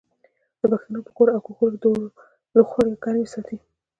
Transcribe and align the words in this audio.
د 0.59 0.61
پښتنو 0.71 0.99
پر 1.05 1.11
کور 1.17 1.27
او 1.35 1.41
کهول 1.47 1.73
د 1.79 1.83
اور 1.91 2.01
لوخړې 2.57 2.91
ګرمې 3.03 3.27
ساتي. 3.33 3.57